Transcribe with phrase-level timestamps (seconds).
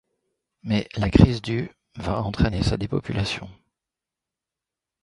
[0.63, 3.47] Mais la crise du va entraîner sa dépopulation.